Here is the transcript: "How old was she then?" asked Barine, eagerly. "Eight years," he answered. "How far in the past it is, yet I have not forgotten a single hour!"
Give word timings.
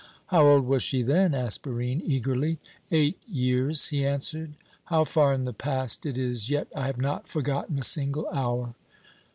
"How 0.29 0.47
old 0.47 0.65
was 0.65 0.81
she 0.81 1.03
then?" 1.03 1.35
asked 1.35 1.61
Barine, 1.61 2.01
eagerly. 2.03 2.57
"Eight 2.89 3.19
years," 3.27 3.89
he 3.89 4.03
answered. 4.03 4.55
"How 4.85 5.03
far 5.03 5.31
in 5.31 5.43
the 5.43 5.53
past 5.53 6.07
it 6.07 6.17
is, 6.17 6.49
yet 6.49 6.67
I 6.75 6.87
have 6.87 6.97
not 6.99 7.27
forgotten 7.27 7.77
a 7.77 7.83
single 7.83 8.27
hour!" 8.33 8.73